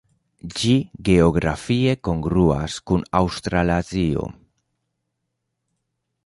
Ĝi 0.59 0.71
geografie 1.09 1.93
kongruas 2.09 2.79
kun 2.93 3.05
Aŭstralazio. 3.21 4.27